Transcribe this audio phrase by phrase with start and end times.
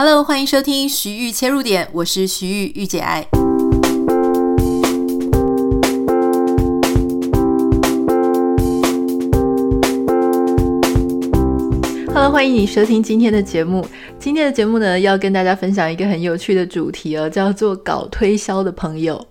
[0.00, 3.26] Hello，欢迎收听徐玉切入点，我是徐玉玉姐爱。
[12.14, 13.84] Hello，欢迎你收听今天的节目。
[14.20, 19.26] 今天的节目呢，要跟大家分享一个很有趣的主题哦，叫做搞推销的朋友。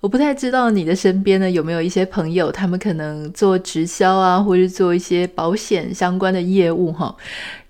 [0.00, 7.16] 我不太知道你的身边呢，有没有一些朋友，他们可能做直销啊，或是做一些保险相关的业务哈。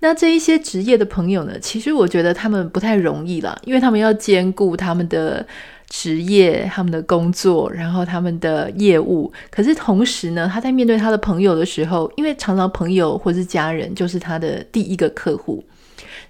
[0.01, 5.47] 那这一些职业的朋友呢，其实我觉得他们不太容易啦，因为他们要兼顾他们的
[5.89, 9.33] 职业、他们的工作，然后他们的业务。
[9.51, 15.65] 可是同时呢，他在面对他的朋友的时候，因为常常朋友或是家人就是他的第一个客户。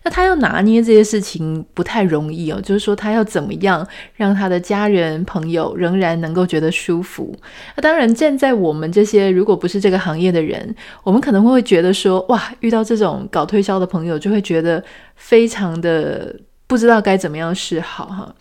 [0.03, 7.35] 那他要拿捏这些事情不太容易哦，就是说他要怎么样让他的家人朋友仍然能够觉得舒服。
[7.77, 14.83] 那当然，站在我们这些如果不是这个行业的人，我们可能会觉得说，哇，遇到这种搞推销的朋友，就会觉得
[15.17, 16.35] 非常的
[16.67, 18.35] 不知道该怎么样是好哈。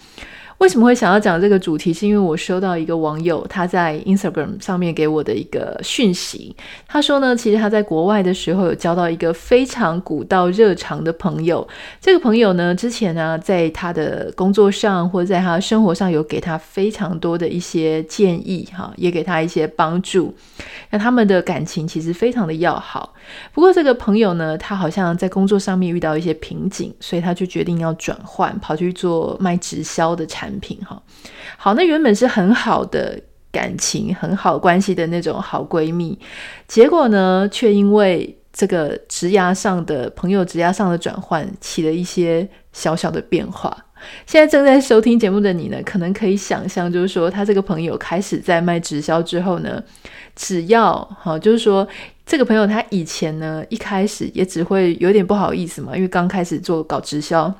[0.57, 1.93] 为什么会想要讲这个主题？
[1.93, 6.55] 是因为我收到一个网友他在 Instagram 上面给我的一个讯息。
[6.87, 11.67] 他说呢，其实他在国外的时候有交到一个非常古道热肠的朋友。
[12.01, 20.33] 这个朋友呢，之前呢，在他的工作上或者在他生活上有给他非常多的一些建议，哈，也给他一些帮助。
[20.89, 23.13] 那他们的感情其实非常的要好。
[23.53, 30.79] 不过这个朋友呢，他好像在工作上面遇到一些瓶颈，所以他就决定要转换，跑去做卖直销的产产品。
[30.85, 31.01] 哈，
[31.57, 33.19] 好，那原本是很好的
[33.51, 36.17] 感情、很好关系的那种好闺蜜，
[36.67, 43.85] 结果呢，却因为这个职涯上的朋友职涯上的转换，起了一些小小的变化。
[44.27, 49.83] 现在正在收听节目的你呢，可能可以想象，就是说他这个朋友开始在卖直销之后呢，
[50.35, 51.85] 只要哈，就是说
[52.23, 57.51] 这个朋友他以前呢，一开始也只会有点不好意思嘛，因为刚开始做搞直销，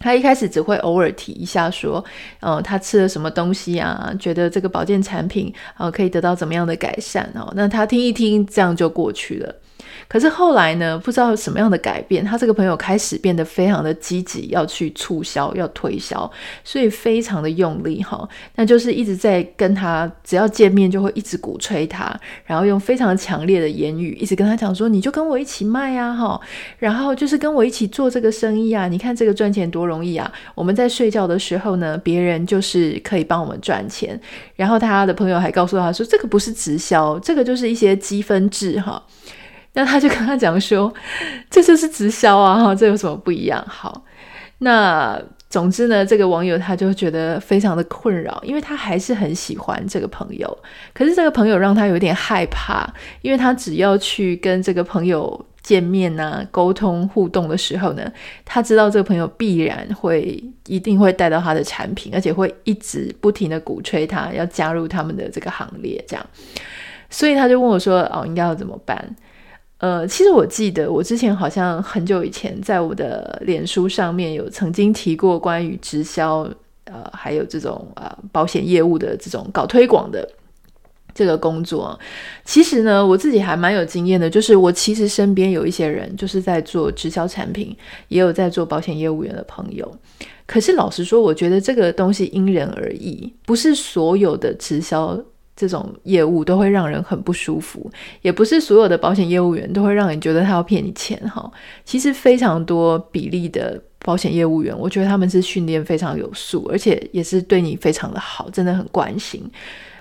[0.00, 2.04] 他一开始只会偶尔提一下说，
[2.40, 9.54] 嗯，他吃了什么东西啊，觉得这个保健产品啊可以得到怎么样的改善哦，那他听一听，这样就过去了。
[10.10, 16.28] 可是后来呢，不知道什么样的改变，他这个朋友开始变得非常的积极，要去促销，要推销，
[16.64, 18.28] 所以非常的用力哈。
[18.56, 22.12] 那就是一直在跟他，只要见面就会一直鼓吹他，
[22.44, 26.40] 然后用非常强烈的言语一直跟他讲说，你就跟我一起卖啊哈，
[26.78, 30.28] 然后就是跟我一起做这个生意啊，你看这个赚钱多容易啊。
[30.56, 34.20] 我们在睡觉的时候呢，别人就是可以帮我们赚钱。
[34.56, 39.00] 然后他的朋友还告诉他说，这个不是直销，这个就是一些积分制哈。
[39.72, 40.92] 那他就跟他讲说，
[41.48, 43.64] 这就是直销啊，哈，这有什么不一样？
[43.68, 44.04] 好，
[44.58, 50.58] 那总之呢，这个网友他就觉得非常的困扰，因为他还是很喜欢这个朋友，
[50.92, 52.88] 可是这个朋友让他有点害怕，
[53.22, 58.12] 因为他只要去跟这个朋友见面啊、沟通互动的时候呢，
[58.44, 66.26] 他知道这个朋友必然会一定会带到他的产品，而且会一直不停的鼓吹他要加入他们的这个行列，这样，
[67.08, 69.16] 所以他就问我说：“哦，应该要怎么办？”
[69.80, 76.46] 呃，其实我记得我之前好像很久以前在我的脸书上面有曾经提过关于直销，
[76.84, 80.30] 呃，还有这种呃保险业务的这种搞推广的
[81.14, 81.98] 这个工作。
[82.44, 87.74] 其实呢，我自己还蛮有经验的，就是我其实身边有一些人就是在做直销产品，
[88.08, 89.90] 也有在做保险业务员的朋友。
[90.44, 95.18] 可是老实说，我觉得这个东西因人而异，不是所有的直销。
[95.60, 97.90] 这种业务都会让人很不舒服，
[98.22, 101.52] 也不是所有的保险业务员都会让人觉得他要骗你钱哈。
[101.84, 109.46] 其实非常多比例的保险业务员，我觉得他们是训练非常有素，而且也是对你非常的好，真的很关心。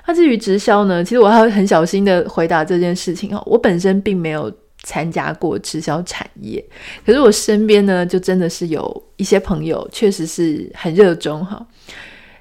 [0.08, 3.44] 那至于直销呢，其实我还很小心的回答这件事情哈。
[3.46, 4.50] 我本身并没有
[4.84, 6.64] 参加过直销产业，
[7.06, 11.68] 可是我身边呢，就真的是有一些朋友确实是很热衷哈。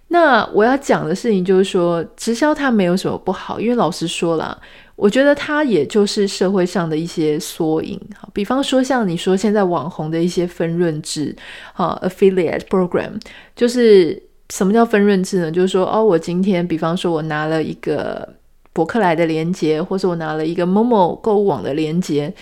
[0.08, 4.58] 那我要讲的事情就是说，直销它没有什么不好，因为老实说啦，
[4.96, 8.00] 我觉得它也就是社会上的一些缩影。
[8.32, 11.36] 比方说像你说现在网红的一些分润制，
[11.74, 13.20] 哈，affiliate program，
[13.54, 15.52] 就是什么叫分润制呢？
[15.52, 18.26] 就是说，哦，我今天比方说我拿了一个
[18.72, 22.32] 博客来的链接，或者我拿了一个某某购物网的链接。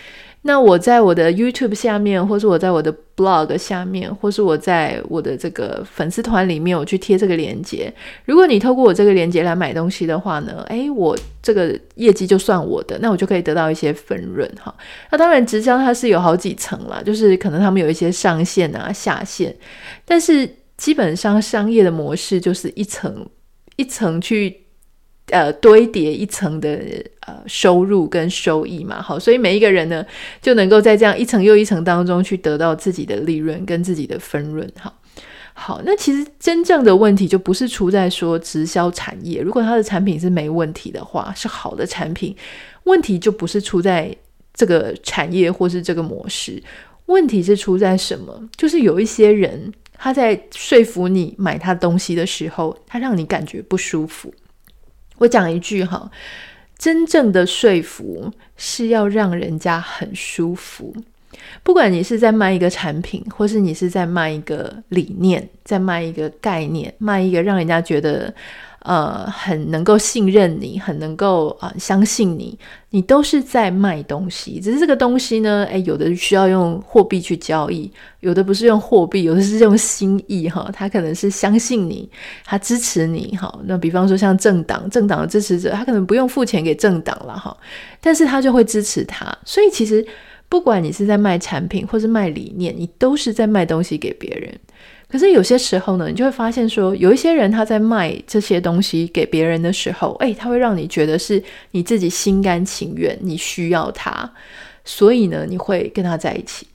[0.46, 7.92] 那我在我的 YouTube 下面，或是我在我的 Blog 下面，或是我在我的这个粉丝团里面，我去贴这个链接。
[8.24, 14.72] 如果你透过我这个链接来买东西的话呢，诶，我这个业绩就算我的，那我就可以得到一些分润哈。
[15.10, 19.54] 那当然，直销它是有好几层啦，就是可能他们有一些上线啊、下线，
[20.04, 23.28] 但是基本上商业的模式就是一层
[23.76, 24.65] 一层去
[25.30, 26.80] 呃堆叠一层的
[27.20, 30.04] 呃收入跟收益嘛，好，所以每一个人呢
[30.40, 34.92] 就能够在这样一层又一层当中去得到自己的利润跟自己的分润，哈，
[35.54, 42.34] 好，那其实真正的问题就不是出在说直销产业，如果它的产品是没问题的话，是好的产品，
[42.84, 44.14] 问题就不是出在
[44.54, 46.62] 这个产业或是这个模式，
[47.06, 48.48] 问题是出在什么？
[48.56, 49.72] 就是有一些人。
[49.98, 54.30] 他在说服你买他东西的时候，他让你感觉不舒服。
[55.18, 56.10] 我讲一句哈，
[56.78, 60.94] 真正的说服是要让人家很舒服。
[61.62, 68.32] 不管你是在卖一个产品，或是你是在卖一个理念，在卖一个概念，卖一个让人家觉得。
[68.86, 72.56] 呃，很能够信任你，很能够啊、相信你，
[72.90, 74.60] 你都是在卖东西。
[74.60, 77.90] 只是这个东西呢，诶，有的需要用货币去交易，
[78.20, 80.70] 有的不是用货币，有的是用心意哈。
[80.72, 82.08] 他可能是相信你，
[82.44, 83.52] 他支持你哈。
[83.64, 87.56] 那比方说像政党，政党的支持者，他可能不用付钱给政党了哈，
[88.00, 89.36] 但是他就会支持他。
[89.44, 90.06] 所以其实
[90.48, 94.52] 不管你是在卖产品或是卖理念，你都是在卖东西给别人。
[95.08, 104.28] 可是有些时候呢，你就会发现说，有一些人他在卖这些东西给别人的时候，诶，他会让你觉得是你自己心甘情愿，你需要他，
[104.84, 106.66] 所以呢，你会跟他在一起。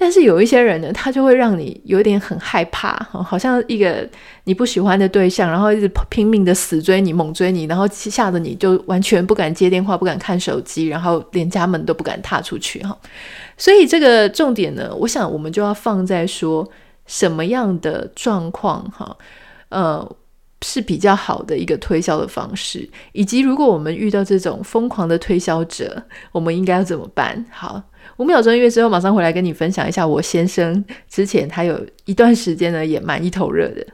[0.00, 4.08] 但是有一些人呢，他就会让你有点很害怕，好像一个
[4.44, 12.96] 你不喜欢的对象，然后一直拼命的死追你、猛追你，然后吓得你就完全不敢接电话、不敢看手机，然后连家门都不敢踏出去哈。
[13.58, 16.66] 所以这个重点呢，我想我们就要放在说。
[17.06, 19.16] 什么样的状况哈，
[19.70, 20.16] 呃，
[20.62, 26.00] 是比较好的一个推销的方式，以及如果我们遇到这种疯狂的推销者，
[26.30, 27.44] 我们应该要怎么办？
[27.50, 27.82] 好，
[28.20, 33.86] 五秒钟音乐之后，马上回来跟你分享一下我先生之前他有一段时间呢也蛮一头热的。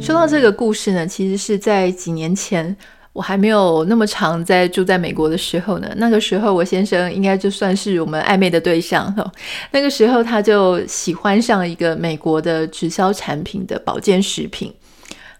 [0.00, 2.74] 说到这个故事呢，其实是在几年前，
[3.12, 5.92] 我还没有那么长在住在美国的时候呢。
[5.96, 9.32] 那个时候，我先生应该就算是我们暧昧的对象哈。
[9.72, 14.72] 那个时候，他就喜欢上一个美国的直销产品的保健食品，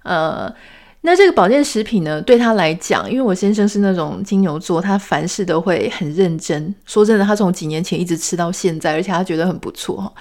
[0.02, 0.52] 呃。
[1.04, 6.72] 那这个保健食品呢，对他来讲，因为我先生是那种金牛座，他凡事都会很认真。
[6.87, 10.12] 说真的，他从几年前一直吃到现在，而且他觉得很不错哈。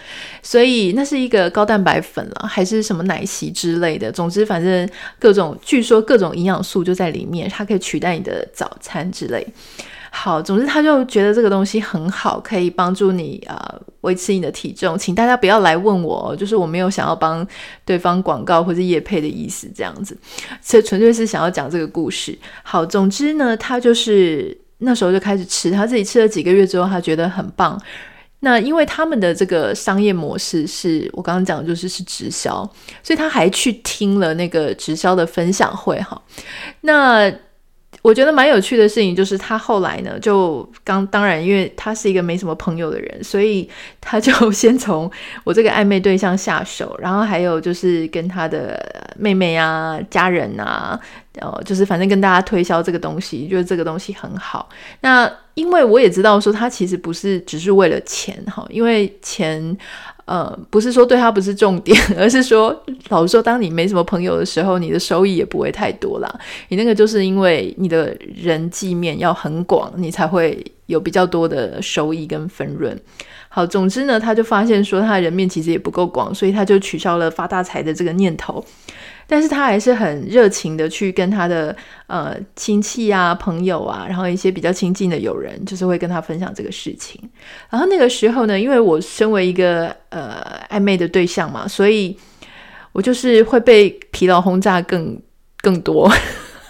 [0.41, 4.11] 所以那是一个高蛋白粉了，还是什么奶昔之类的。
[4.11, 4.89] 总之，反正
[5.19, 9.45] 各种，据说各种营养素就在里面，它可以取代你的早餐之类。
[10.13, 14.99] 好，总之他就觉得这个东西很好，可以帮助你啊、维持你的体重。
[14.99, 17.47] 请大家不要来问我，就是我没有想要帮
[17.85, 20.15] 对方广告或者业配的意思，这样子，
[20.61, 22.37] 这纯粹是想要讲这个故事。
[22.61, 27.81] 好，总之呢，他就是那时候就开始吃，他自己吃了几个月之后，他觉得很棒。
[28.41, 32.69] 那因为他们的这个商业模式是我刚刚讲的，就是是直销，
[33.01, 35.97] 所以他还去听了那个直销的分享会。
[36.01, 36.21] 哈，
[36.81, 37.33] 那。
[38.01, 43.69] 我觉得蛮有趣的事情就是，他后来呢，就刚当然，因为他是一个没什么朋友的人，所以
[43.99, 45.09] 他就先从
[45.43, 50.99] 我这个暧昧对象下手，然后还有就是跟他的妹妹啊、家人啊，
[51.39, 54.67] 呃，就是反正跟大家推销这个东西，觉得这个东西很好。
[55.01, 59.77] 那因为我也知道说他其实不是只是为了钱哈，因为钱。
[60.25, 62.75] 呃，不是说对他不是重点， 而是说，
[63.09, 66.39] 老实说，当你没什么朋友的时候，你的收益也不会太多啦。
[66.69, 72.95] 你那个就是因为你的人际面要很广，你才会有比较多的收益跟分润。
[73.49, 78.63] 好，总之呢，他就发现说他的人面其实也不够广，所以他就取消了发大财的这个念头。
[79.27, 81.75] 但是他还是很热情的去跟他的
[82.07, 87.21] 呃亲戚啊、朋友啊，然后一些比较亲近的友人，就是会跟他分享这个事情。
[87.69, 92.17] 然后那个时候呢，因为我身为一个呃暧昧的对象嘛，所以
[92.91, 95.17] 我就是会被疲劳轰炸更
[95.61, 96.11] 更多。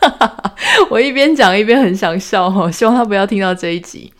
[0.89, 4.11] 我一边讲一边很想笑哈，希望他不要听到这一集。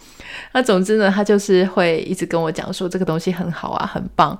[0.53, 4.37] 那总之呢，他就是会一直跟我讲说这个东西很好啊，很棒，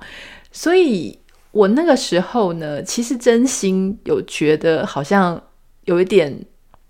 [0.50, 1.18] 所以。
[1.52, 5.38] 我那个时候呢，其实真心有觉得好像
[5.84, 6.34] 有一点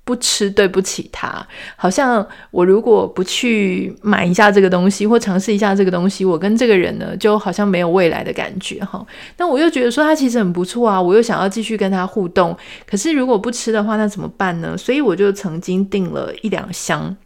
[0.04, 9.04] 不吃对不起他，好像我如果不去买一下这个东西或尝试一下这个东西，我跟这个人呢就好像没有未来的感觉哈。
[9.37, 14.76] 那我又觉得说他其实很不错啊，我又想要继续跟他互动，可是如果不吃的话，那怎么办呢？
[14.76, 17.16] 所以我就曾经订了一两箱，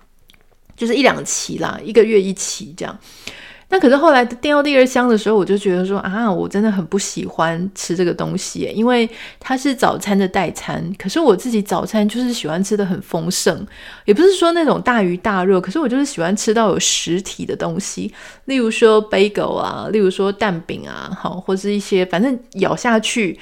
[0.77, 2.99] 就是一两期啦，一个月一期这样。
[3.69, 9.09] 那可是后来订到第二箱的时候，我就觉得说啊，我真的很不喜欢吃这个东西，因为
[9.41, 10.93] 它是早餐的代餐。
[10.97, 13.67] 可是我自己早餐就是喜欢吃的很丰盛，
[14.05, 18.13] 也不是说那种大鱼大肉，可是我就是喜欢吃到有实体的东西，
[18.45, 23.39] 例如说 bagel 啊，例如说蛋饼啊，好，或是一些反正咬下去。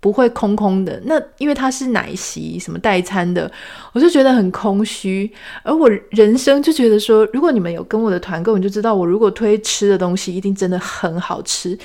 [0.00, 3.50] 不会空空的，那因为它是奶昔什么代餐的，
[3.92, 5.30] 我就觉得很空虚。
[5.64, 11.76] 而我人生就觉得说，如果你们有跟我的团购，你就知道我如果推吃的东西，一定真的很好吃，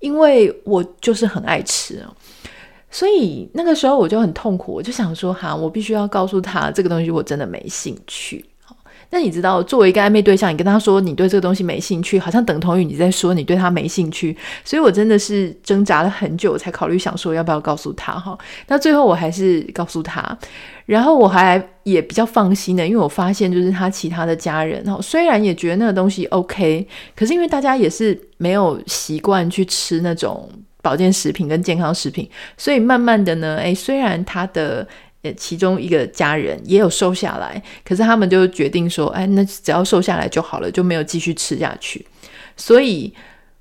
[0.00, 2.02] 因为我就是很爱吃。
[2.90, 8.44] 所以那个时候我就很痛苦，我就想说，哈，我必须要告诉他这个东西我真的没兴趣。
[9.12, 14.34] 那你知道，作为一个暧昧对象，你跟他说你对这个东西没兴趣，好像等同于你在说你对他没兴趣。
[14.64, 18.36] 所以我真的是挣扎了很久，才考虑想说要不要告诉他哈。
[18.68, 20.36] 那最后我还是告诉他，
[20.86, 30.48] 然后我还也比较放心的，因为我发现就是他其他的家人哈，虽然也觉得那个东西 OK，可是因为大家也是没有习惯去吃那种
[30.80, 32.26] 保健食品跟健康食品，
[32.56, 34.88] 所以慢慢的呢，诶，虽然他的。
[35.22, 42.04] 呃，其中一个家人也有瘦下来，可是他们就决定说，哎，那只要瘦下来就好了，就没有继续吃下去。
[42.56, 43.12] 所以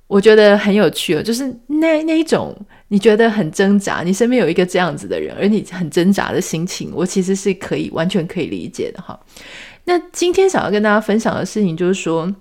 [0.07, 2.55] 我觉得很有趣哦，就是那那一种
[2.87, 9.19] 你觉得很挣扎，你身边有一个这样子的人，而你很挣扎的心情，我其实是可以完全可以理解的哈。
[9.85, 12.33] 那今天想要跟大家分享的事情就是说。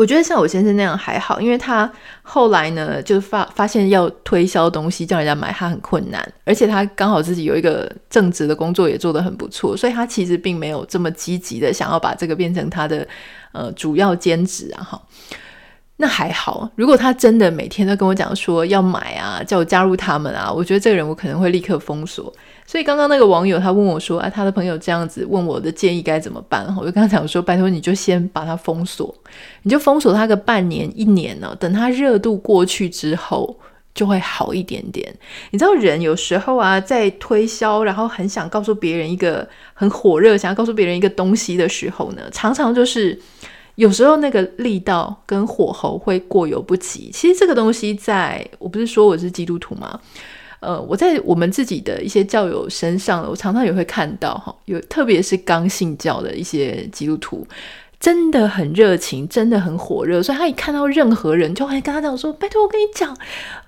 [0.00, 1.90] 我觉得像我先生那样还好，因为他
[2.22, 13.06] 后来呢，就发发现要推销东西叫人家买，他很困难，而且他刚好自己有一个正职的工作也做得很不错，所以他其实并没有这么积极的想要把这个变成他的
[13.52, 15.02] 呃主要兼职啊，哈。
[15.98, 22.32] 那还好，如果他真的每天都跟我讲说要买啊，叫我加入他们啊，我觉得这个人我可能会立刻封锁。
[22.70, 26.64] 所以刚刚那个网友他问我说，啊，他的朋友这样子问我的建议该怎么办？
[26.78, 29.12] 我就跟他讲说，拜托你就先把他封锁，
[29.64, 33.58] 你就封锁他个半年一年呢，等他热度过去之后
[33.92, 35.12] 就会好一点点。
[35.50, 43.20] 你知道人有时候啊，在推销，然后很想告诉别人一个很火热，想要告诉别人一个东西的时候呢，常常就是。
[43.76, 47.08] 有时候那个力道跟火候会过犹不及。
[47.14, 49.98] 其实这个东西在，在我不是说我是基督徒吗？
[50.60, 57.46] 呃，我在我们自己的一些教友身上，我常常也会看到哈，有特别是刚信教的一些基督徒。
[57.98, 63.14] 真的很热情，真的很火热，所以他一看到任何人，就会跟他讲说：“拜托，我跟你讲，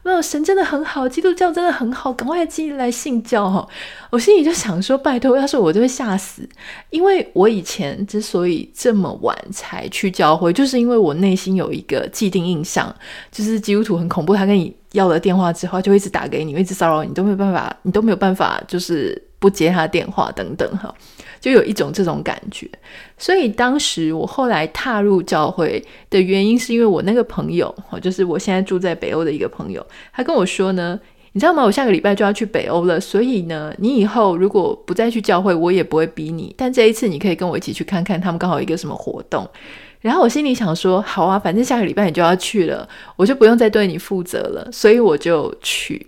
[0.02, 3.68] 没有神真的很好，基督教真的很好，赶快进来信教哈！”
[4.08, 6.48] 我心里就想说：“拜托，要是我就会吓死，
[6.88, 12.96] 因为我以前之所以这么晚才去教会，就是因为我内心有一个既定印象，
[13.30, 20.94] 就是基督徒很恐怖，他跟你要了电话之后，就一直打给你，一直骚扰你，都没有办法，你都没有办法，就是不接他电话等等哈。”
[21.42, 22.70] 就有一种这种感觉，
[23.18, 30.96] 所以当时我后来踏入教会的原因，是因为我那个朋友，就是我现在住在北欧的一个朋友，他跟我说呢，
[31.32, 31.64] 你知道吗？
[31.64, 39.44] 我下个礼拜就要去北欧了，所以呢，你以后如果不再去教会，我也不会逼你，但这一次你可以跟我一起去看看他们刚好一个什么活动。
[40.02, 46.06] 然后我心里想说，好啊，反正下个礼拜你就要去了，我就不用再对你负责了，所以我就去。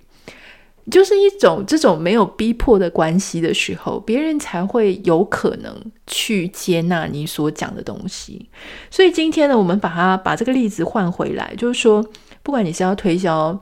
[0.91, 5.75] 就是一种这种没有逼迫的关系的时候，别人才会有可能
[6.07, 8.51] 去接纳你所讲的东西。
[8.91, 12.05] 所以今天呢，我们把它把这个例子换回来，就是说，
[12.43, 13.59] 不管你是要推销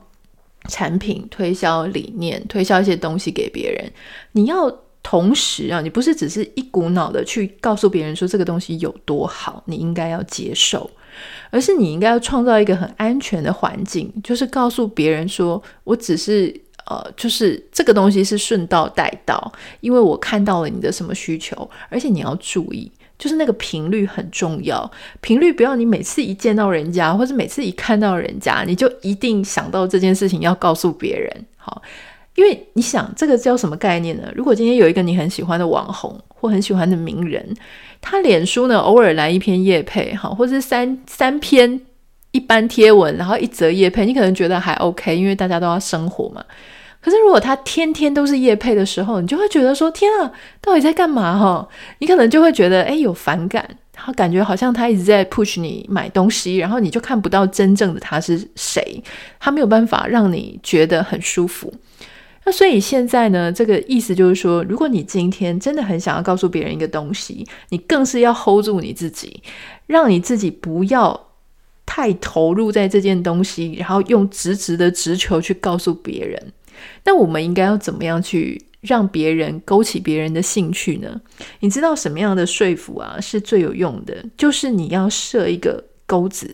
[0.67, 3.89] 产品、推销理念、推销一些东西给别人，
[4.33, 4.69] 你要
[5.03, 10.89] 同时啊，你不是只是一股脑的去告诉别人说这个东西有多好，你应该要接受，
[11.51, 16.59] 而是你应该要创造一个很安全的环境，就是告诉别人说我只是。
[16.85, 21.55] 呃，就是这个东西是顺道带到，因为我看到了你的什么需求，
[21.87, 24.91] 而且你要注意，就是那个频率很重要，
[25.21, 31.81] 频率不要你每次一见到人家，或者每次一看到人家，你就一定想到这件事情要告诉别人，好，
[32.35, 34.31] 因为你想这个叫什么概念呢？
[34.35, 37.55] 如果今天有一个你很喜欢的网红或很喜欢的名人，
[38.01, 41.79] 他脸书呢偶尔来一篇夜配，哈，或是三三篇
[42.31, 46.43] 一般贴文，然后一则夜配，你可能觉得还 OK，因为大家都要生活嘛。
[46.99, 51.67] 可是，如果他天天都是夜配的时候，你就会觉得说：“天啊，到底在干嘛？”哈，
[51.99, 53.61] 你可能就会觉得，诶，有反感，
[53.93, 59.03] 然后感觉好像他一直在 push 你买东西，然后你就看不到真正的他是谁，
[59.37, 61.73] 他没有办法让你觉得很舒服。
[62.45, 69.41] 那所以现在呢，这个意思就是说，如果你今天真的很想要告诉别人一个东西，你更是要 hold 住你自己，
[69.87, 71.29] 让你自己不要
[71.85, 76.53] 太投入在这件东西，然后用直直的直球去告诉别人。
[77.05, 81.21] 那我们应该要怎么样去让别人勾起别人的兴趣呢？
[81.61, 84.25] 你知道什么样的说服啊是最有用的？
[84.35, 86.53] 就是你要设一个钩子，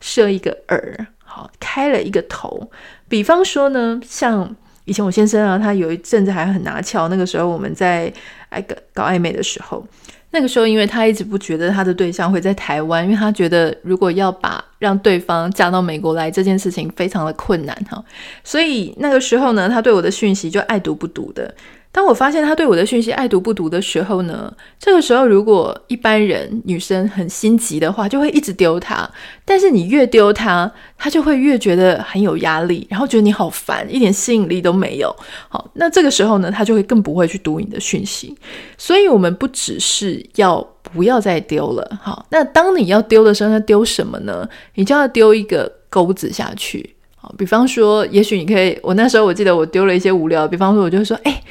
[0.00, 2.70] 设一个饵，好，开了一个头。
[3.08, 8.12] 比方说呢，像以前我先生啊，他有一阵子还很拿翘，那个时候我们在
[8.48, 9.86] 爱搞搞暧昧的时候。
[10.34, 18.02] 那个时候，因为他一直不觉得他的对象会在台湾，因为他觉得如果要把让对方嫁到美国来这件事情非常的困难哈，
[18.42, 21.54] 所以那个时候呢，他对我的讯息就爱读不读的。
[21.94, 29.06] 当我发现他对我的讯息爱读不读的时候呢，这个时候如果一般人女生很心急的话，就会一直丢他。
[29.44, 35.14] 但是你越丢他，他就会越觉得很有压力，然后觉得你好烦，一点吸引力都没有。
[35.50, 38.34] 好，那这个时候呢，他就会更不会去读你的讯息。
[38.78, 41.98] 所以，我们不只是要不要再丢了。
[42.00, 44.48] 好，那当你要丢的时候，那丢什么呢？
[44.76, 46.94] 你就要丢一个钩子下去。
[47.16, 51.42] 好，比方说，也许你可以，我那时候我记得我丢了一些无聊，比方说，我就说，哎。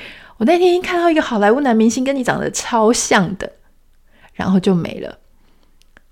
[0.41, 3.47] 我那天看到一个好莱坞男明星跟你长得超像的，
[4.33, 5.15] 然后就没了，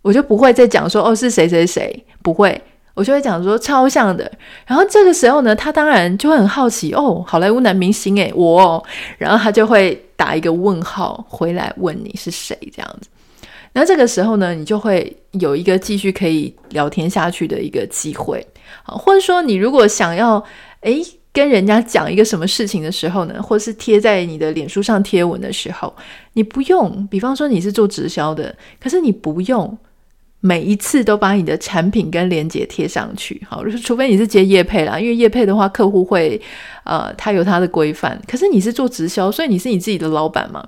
[0.04, 2.62] 我就不会再讲说哦是谁谁谁，不会，
[2.94, 4.32] 我就会讲说超像的。
[4.68, 8.84] 然后这个时候呢，他当然就会很好奇哦，好莱坞男明星诶，我哦，
[9.18, 13.10] 然后他就会打一个问号回来问你是谁这样子。
[13.74, 18.46] 然后这个时候呢，你就会有一个继续可以聊天下去的一个机会，
[18.84, 20.46] 好，或者说你如果想要
[20.82, 21.04] 诶。
[21.40, 25.96] 跟人家讲一个什么事情的时候呢，或是贴在你的脸书上贴文的时候，
[26.34, 29.78] 你不用，比方说你是做直销的，可是你不用
[30.42, 36.40] 每一次都把你的产品跟链接贴上去，好， 除非你是接业配啦，因为业配的话，客户会
[36.84, 40.68] 呃，他有他的规范，可是你是做直销，所以你是你自己的老板嘛。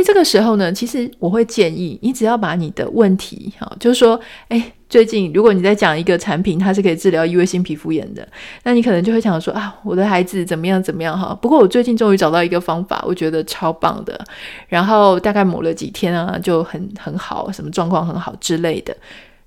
[0.00, 8.26] 以这个时候呢，其实我会建议你，只要把你的问题，哈，就是说，哎，最近如果你在讲一个产品，它是可以治疗异位性皮肤炎的，
[8.62, 11.36] 那你可能就会想说啊，我的孩子怎么样怎么样哈。
[11.42, 14.18] 不过我最近终于找到一个方法，我觉得超棒的，
[14.68, 18.96] 然后大概抹了几天啊，就很很好，什么状况很好之类的。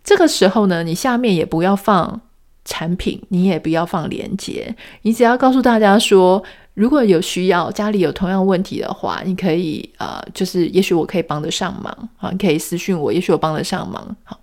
[0.04, 2.20] 这个时候呢，你下面也不要放
[2.66, 6.44] 产品，你也不要放链接，你只要告诉大家说。
[6.74, 14.16] 如果有需要，家里有同样问题的话，你可以呃，就是也许我可以帮得上忙啊，你可以私讯我，也许我帮得上忙。
[14.24, 14.40] 好，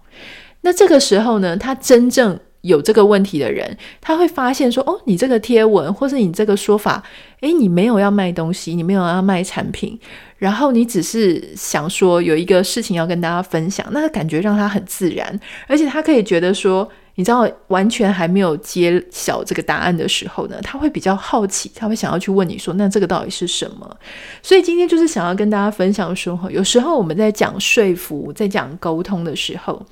[0.61, 7.03] 那这个时候呢，他真正有这个问题的人，他会发现说，哦，你这个贴文或是你这个说法，
[7.41, 9.99] 诶，你没有要卖东西，你没有要卖产品，
[10.39, 16.89] 然后你只是想说有一个事情要跟大家分享，那个感觉让他很自然，而且他可以觉得说。
[17.21, 23.95] 你知道完全还没有揭晓这个答案的时候呢，他会比较好奇，他会想要去问你说：“那这个到底是什么？”
[24.43, 29.85] 所以今天就是想要跟大家分享说，有时候我们在讲说服、在讲沟通的时候，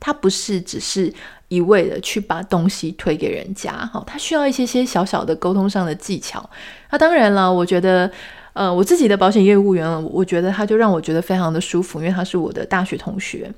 [0.00, 1.14] 他不是只是
[1.46, 6.50] 一味的去把东西推给人家，哈，他需要一些些小小的沟通上的技巧。
[6.90, 8.10] 那当然了，我觉得。
[8.52, 13.48] 呃，我自己的保险业务员，我觉得他就让我觉得非常的舒服，因为他是我的大学同学。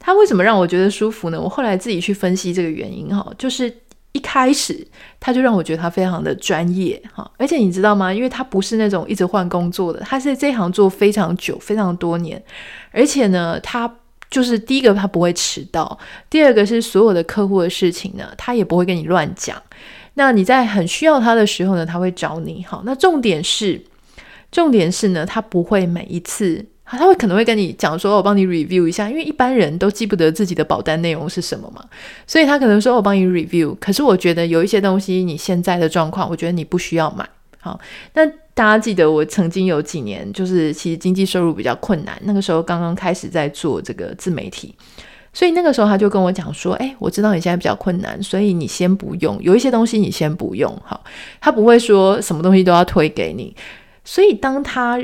[0.00, 1.40] 他为什么让我觉得舒服呢？
[1.40, 3.72] 我后来自己去分析这个原因哈，就是
[4.12, 4.84] 一开始
[5.20, 8.12] 他就让我觉得他非常的专业哈，而且你知道吗？
[8.12, 12.42] 因为他不是那种一直换工作的，他是这行做非常久、非常多年，
[12.90, 13.94] 而且呢，他
[14.30, 19.62] 就是第一个他不会迟到，第二个是所有的客户的事情呢，他也不会跟你乱讲。
[20.14, 22.64] 那你在很需要他的时候呢，他会找你。
[22.64, 23.80] 好，那重点是。
[24.50, 26.66] 重点是呢，他不会每一次，
[26.98, 31.84] 他会可能会跟你讲说，我帮你 review 一下，因为一般人都记不得自己的保单内容是什么嘛，
[32.26, 33.76] 所以他可能说我帮你 review。
[33.80, 37.28] 可是我觉得有一些东西，你现在的状况，我觉得你不需要买。
[37.60, 37.78] 好，
[38.14, 44.74] 那大家记得我曾经有几年，就是其实经济收入比较困难，那个时候刚刚开始在做这个自媒体，
[45.32, 50.74] 所以那个时候他就跟我讲说，哎，我知道你现在比较困难，所以你先不用，有一些东西你先不用。
[50.84, 51.04] 好，
[51.40, 53.54] 他不会说什么东西都要推给你。
[54.04, 54.98] 所以，当他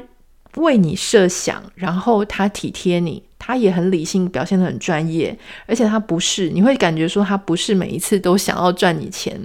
[0.57, 9.39] 为你设想，然后他体贴你，他也很理性，表现得很专业，而且他不是，你会感觉说他不是每一次都想要赚你钱。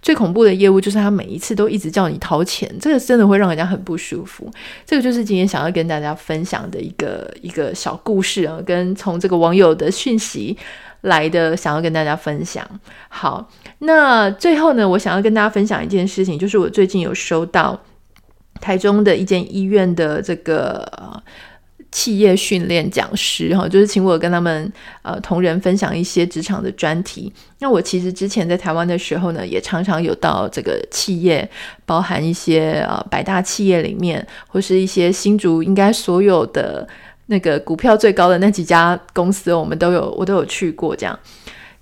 [0.00, 4.50] 最恐怖的业务就是他每一次都一直叫你掏钱，这个真的会让人家很不舒服。
[4.86, 10.56] 这个就是今天想要跟大家分享的一个一个小故事啊，跟从这个网友的讯息
[11.02, 12.64] 来的，想要跟大家分享。
[13.08, 17.78] 好，那最后呢，我想要跟大家分享一件事情，就是我最近有收到。
[18.62, 21.20] 台中的一间医院的这个
[21.90, 24.72] 企业训练讲师哈，就是请我跟他们
[25.02, 27.30] 呃同仁分享一些职场的专题。
[27.58, 31.46] 那我其实之前在台湾的时候呢，也常常有到这个企业，
[31.84, 36.88] 包含一些呃百大企业里面，或是一些新竹应该所有的
[37.26, 41.18] 那个股票最高的那几家公司，我们都有我都有去过这样。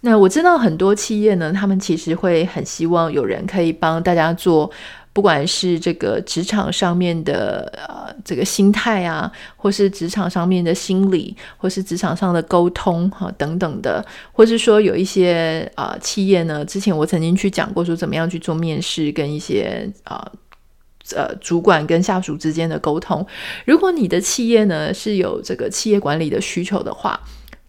[0.00, 4.68] 那我知道很多企业呢，他们其实会很希望有人可以帮大家做。
[5.12, 20.24] 不管是这个职场上面的呃这个心态啊，或是职场上面的心理，或是职场上的沟通哈、等等的，或是说有一些啊、呃、企业呢，之前我曾经去讲过说怎么样去做面试跟一些啊
[21.16, 23.26] 呃，呃主管跟下属之间的沟通，
[23.64, 27.20] 如果你的企业呢是有这个企业管理的需求的话。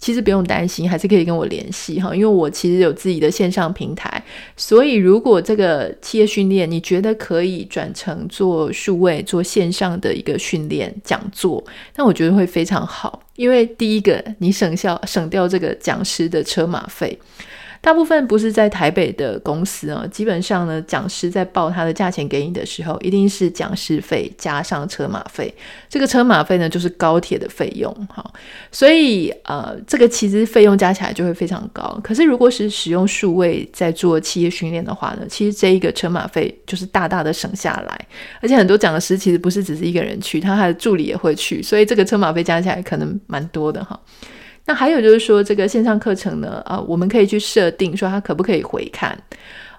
[0.01, 4.21] 其实不用担心，还是可以跟我联系哈，因为我其实有自己的线上平台，
[4.57, 11.63] 所以如果这个企业训练你觉得可以转成做数位、做线上的一个训练讲座，
[11.95, 17.17] 那我觉得会非常好，因为第一个你省下省掉这个讲师的车马费。
[17.81, 25.51] 大部分不是在台北的公司啊，基本上呢，讲师在报他的价钱给你的时候，一定是讲师费加上车马费。
[25.89, 28.23] 这个车马费呢，就是高铁的费用，哈。
[28.71, 31.99] 所以呃，这个其实费用加起来就会非常高。
[32.03, 38.07] 可是如果是使用数位在做企业训练的话呢，其实这一个车马费就是大大的省下来。
[38.41, 43.99] 而且很多讲师其实不是只是一个人去，他的助理也会去，所以这个车马费加起来可能蛮多的哈。
[44.71, 49.11] 那还有就是说，这个线上课程呢，啊，我们可以去设定说它可不可以回看，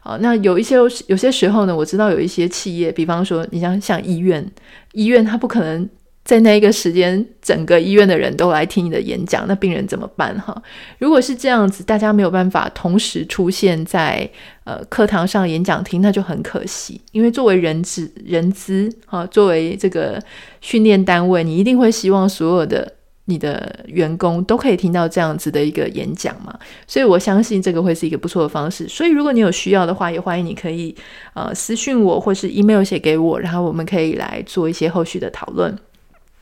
[0.02, 0.76] 啊，那有一些
[1.06, 4.46] 有些时候呢，我知道有一些企业，比方说你像像医院，
[4.92, 5.88] 医院它不可能
[6.26, 10.62] 在那一个时间整个医院的人都来听你的演讲，那病人怎么办哈？
[10.98, 14.28] 如果是这样子，大家没有办法同时出现在
[14.64, 20.22] 呃课堂上演讲厅，那就很可惜，因为作为人资人资啊，作为这个
[20.60, 22.92] 训练单位，你一定会希望所有的。
[23.26, 28.88] 你的员工都可以听到这样子的一个演讲嘛，所以我相信这个会是一个不错的方式。
[28.88, 30.94] 所以如果你有需要的话，也欢迎你可以
[31.34, 35.76] 呃私讯我，或是 email 写给我，然后我们可以来做一些后续的讨论。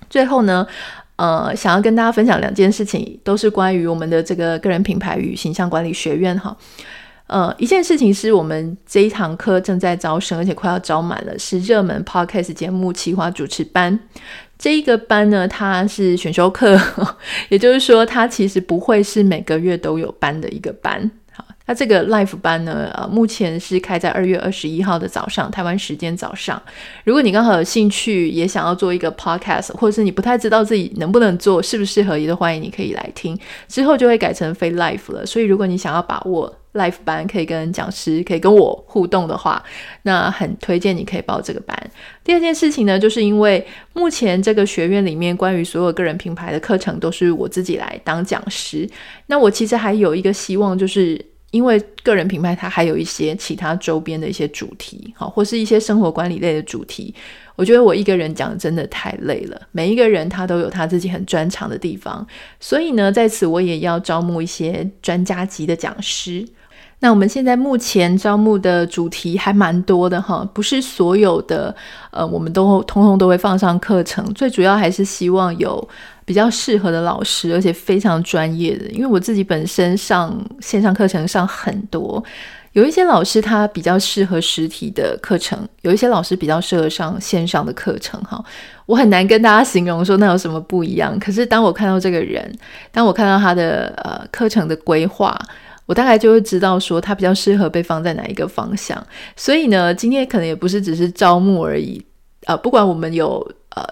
[0.08, 0.66] 最后呢，
[1.16, 6.56] 呃，想要跟大家分享两件事情，都是关于我们的这个个人品牌与形象管理学院哈。
[7.26, 14.00] 呃，一件事情是我们这一堂课正在招生，而且快要招满了，是热门 Podcast 节目企划主持班。
[14.60, 16.78] 这一个班呢，它是选修课，
[17.48, 21.10] 也就是说，它其实不会是每个月都有班的一个班。
[21.32, 26.62] 好，那这个 Life 班呢，呃，目前是开在二月二十一号的早上，台湾时间早上。
[27.04, 33.38] 如果你刚好有兴趣，也想要做一个 Podcast，或者是你不太知道自己能不能做，适不适合，也都欢迎你可以来听。
[33.66, 36.54] 之后就会改成非 Life 了，所以如果你想要把握。
[36.72, 39.60] Life 班可以跟讲师可以跟我互动的话，
[40.02, 41.76] 那很推荐你可以报这个班。
[42.22, 48.88] 第二件事情呢，就是因为目前这个学院里面关于所有个人品牌的课程都是我自己来当讲师。
[49.26, 57.12] 那我其实还有一个希望，就是因为个人品牌它还有一些其他周边的一些主题，好，或是一些生活管理类的主题。
[57.56, 62.24] 我觉得我一个人讲真的太累了，每一个人他都有他自己很专长的地方，
[62.60, 66.46] 所以呢，在此我也要招募一些专家级的讲师。
[67.02, 71.74] 那我们现在目前招募的主题还蛮多的哈，不是所有的
[72.10, 74.22] 呃，我们都通通都会放上课程。
[74.34, 75.88] 最主要还是希望有
[76.26, 78.84] 比较适合的老师，而且非常专业的。
[78.90, 82.22] 因为我自己本身上线上课程上很多，
[82.72, 88.44] 有一些老师他比较适合实体的课程，有一些老师比较适合上线上的课程哈。
[88.84, 91.18] 我很难跟大家形容说那有什么不一样。
[91.18, 92.54] 可是当我看到这个人，
[92.92, 95.34] 当我看到他的呃课程的规划。
[95.90, 102.00] 我大概就会知道说它比较适合被放在哪一个方向，所以呢，今天可能也不是只是招募而已，
[102.44, 103.84] 呃，不管我们有呃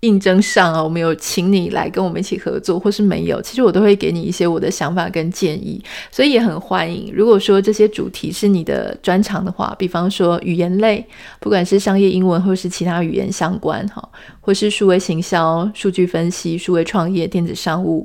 [0.00, 7.08] 应征上啊，我们有请你来跟我们一起合作，或是没有，其实我都会给你一些我的想法跟建议，所以也很欢迎。
[7.14, 11.06] 如果说这些主题是你的专长的话，比方说语言类，
[11.38, 14.02] 不管是商业英文或是其他语言相关哈，
[14.40, 18.04] 或是数位行销、数据分析、数位创业、电子商务。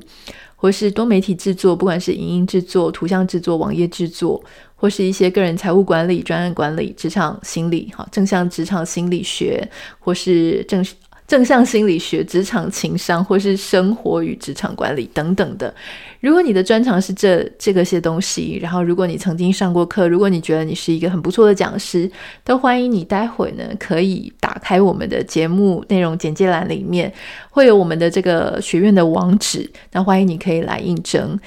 [0.64, 4.42] 或是多媒体制作，不管是影音制作、图像制作、网页制作，
[4.74, 10.82] 或是一些个人财务管理、专案管理、职场心理，哈，正向职场心理学，或是正。
[11.26, 15.74] 正向心理学、职场情商，或是生活与职场管理等等的。
[16.20, 22.10] 如果你的专长是这这个些东西，然后如果你曾经上过课，如果你觉得你是一个很不错的讲师，
[22.44, 27.12] 都欢迎你待会呢可以打开我们的节目内容简介栏里面，
[27.50, 31.38] 会有我们的这个学院的网址，那欢迎你可以来应征。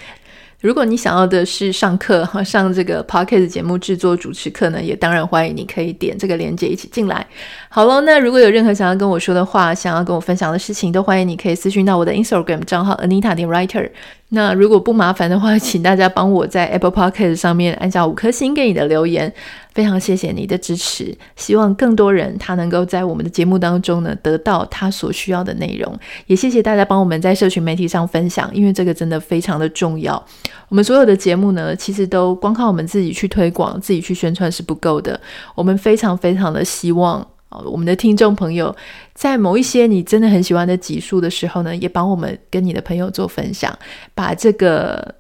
[0.60, 7.26] 如果你想要的是上课哈， 上这个 Podcast 节目制作主持课呢，也当然欢迎你可以点这个链接一起进来。
[7.70, 13.90] 好了，那如果有任何想要跟我说的话，想要跟我分享的事情，都欢迎你可以私讯到我的 Instagram 账号 Anita 点 Writer。
[14.30, 19.34] 那如果不麻烦的话，请大家帮我在 Apple Podcast 上面按下五颗星给你的留言，
[19.74, 21.18] 非常谢谢你的支持。
[21.38, 25.98] 希望更多人他能够在我们的节目当中呢得到他所需要的内容。
[26.26, 30.22] 也谢谢大家帮我们在社群媒体上分享，因为这个真的非常的重要。
[30.68, 35.18] 我们所有的节目呢，其实都光靠我们自己去推广、自己去宣传是不够的。
[35.56, 37.26] 我们非常非常的希望。
[37.50, 38.76] 哦我们的听众朋友，
[39.14, 43.78] 在某一些你真的很喜欢的集数的时候呢，也帮我们跟你的朋友做分享，
[44.14, 45.16] 把这个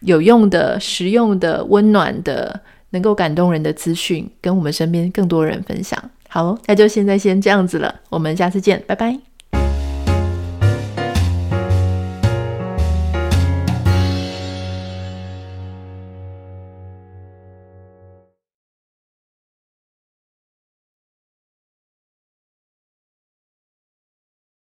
[0.00, 5.98] 有用的、实用的、温暖的、能够感动人的资讯，跟我们身边更多人分享。
[6.28, 9.29] 好，那就现在先这样子了，我们下次见，拜拜。